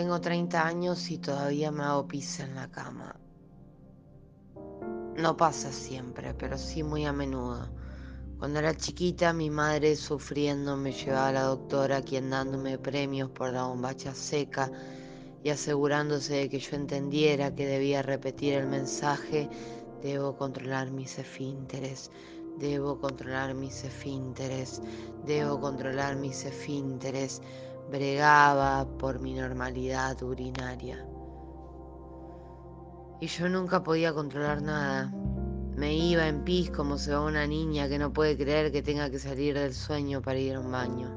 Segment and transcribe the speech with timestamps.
[0.00, 3.14] Tengo 30 años y todavía me hago pis en la cama.
[5.14, 7.68] No pasa siempre, pero sí muy a menudo.
[8.38, 13.52] Cuando era chiquita, mi madre sufriendo me llevaba a la doctora, quien dándome premios por
[13.52, 14.72] la bombacha seca
[15.44, 19.50] y asegurándose de que yo entendiera que debía repetir el mensaje,
[20.00, 22.10] debo controlar mis esfínteres,
[22.58, 24.80] debo controlar mis esfínteres,
[25.26, 27.42] debo controlar mis esfínteres,
[27.90, 31.06] bregaba por mi normalidad urinaria.
[33.20, 35.12] Y yo nunca podía controlar nada.
[35.76, 39.10] Me iba en pis como se va una niña que no puede creer que tenga
[39.10, 41.08] que salir del sueño para ir a un baño.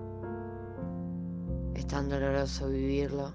[1.75, 3.33] Es tan doloroso vivirlo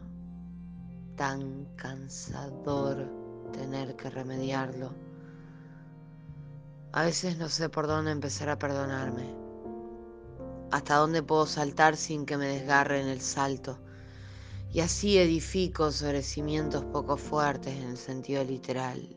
[1.19, 3.11] tan cansador
[3.52, 4.95] tener que remediarlo.
[6.92, 9.48] A veces no sé por dónde empezar a perdonarme.
[10.71, 13.79] Hasta dónde puedo saltar sin que me desgarre en el salto.
[14.70, 19.17] Y así edifico sobre cimientos poco fuertes en el sentido literal.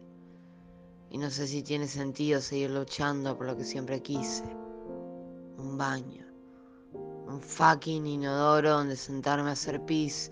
[1.10, 4.46] Y no sé si tiene sentido seguir luchando por lo que siempre quise.
[5.58, 6.26] Un baño.
[7.28, 10.32] Un fucking inodoro donde sentarme a hacer pis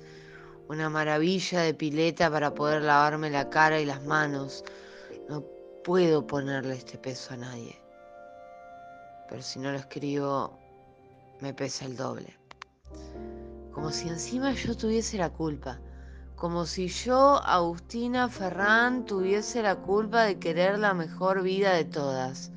[0.69, 4.63] una maravilla de pileta para poder lavarme la cara y las manos.
[5.27, 5.43] No
[5.83, 7.75] puedo ponerle este peso a nadie.
[9.27, 10.57] Pero si no lo escribo,
[11.41, 12.37] me pesa el doble.
[13.71, 15.79] Como si encima yo tuviese la culpa.
[16.35, 22.51] Como si yo, Agustina Ferrán, tuviese la culpa de querer la mejor vida de todas.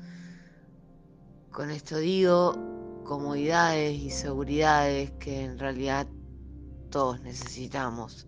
[1.51, 2.55] Con esto digo
[3.03, 6.07] comodidades y seguridades que en realidad
[6.89, 8.27] todos necesitamos.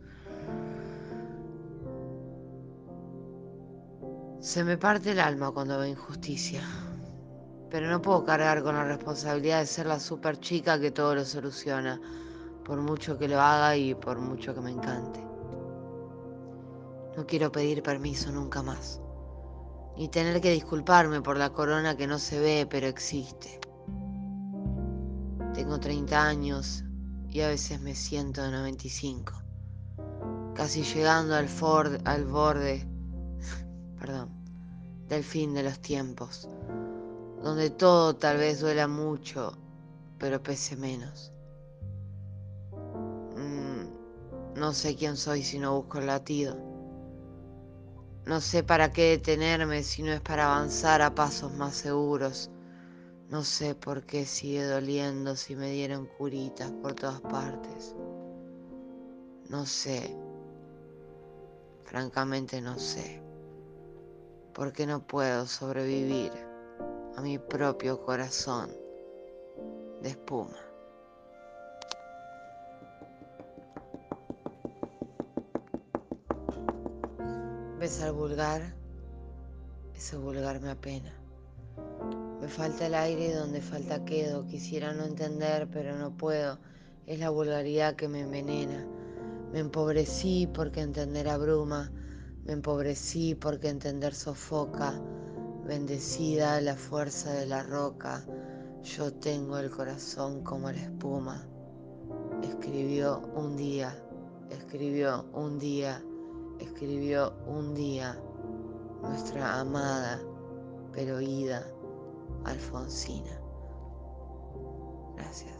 [4.39, 6.61] Se me parte el alma cuando veo injusticia,
[7.69, 11.25] pero no puedo cargar con la responsabilidad de ser la super chica que todo lo
[11.25, 11.99] soluciona,
[12.63, 15.23] por mucho que lo haga y por mucho que me encante.
[17.15, 19.01] No quiero pedir permiso nunca más,
[19.97, 23.59] ni tener que disculparme por la corona que no se ve pero existe.
[25.53, 26.83] Tengo 30 años
[27.29, 29.33] y a veces me siento de 95,
[30.53, 32.85] casi llegando al, Ford, al borde
[33.99, 34.29] perdón,
[35.07, 36.49] del fin de los tiempos,
[37.45, 39.53] donde todo tal vez duela mucho,
[40.17, 41.31] pero pese menos.
[43.37, 46.57] Mm, no sé quién soy si no busco el latido.
[48.25, 52.49] No sé para qué detenerme si no es para avanzar a pasos más seguros
[53.29, 57.95] no sé por qué sigue doliendo si me dieron curitas por todas partes.
[59.49, 60.15] No sé.
[61.83, 63.21] Francamente no sé.
[64.53, 66.54] ¿Por qué no puedo sobrevivir
[67.15, 68.71] a mi propio corazón
[70.01, 70.57] de espuma?
[77.79, 78.73] ¿Ves al vulgar?
[79.95, 81.13] Ese vulgar me apena.
[82.41, 84.45] Me falta el aire donde falta quedo.
[84.45, 86.57] Quisiera no entender, pero no puedo.
[87.05, 88.85] Es la vulgaridad que me envenena.
[89.51, 91.91] Me empobrecí porque entender abruma.
[92.43, 95.01] Me empobrecí porque entender sofoca.
[95.65, 98.23] Bendecida la fuerza de la roca.
[98.83, 101.45] Yo tengo el corazón como la espuma.
[102.43, 103.95] Escribió un día,
[104.49, 106.03] escribió un día,
[106.59, 108.17] escribió un día
[109.01, 110.19] nuestra amada
[110.95, 111.67] pero ida
[112.45, 113.37] Alfonsina.
[115.15, 115.53] Gracias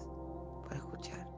[0.64, 1.35] por escuchar.